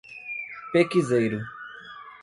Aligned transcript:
Pequizeiro 0.73 1.45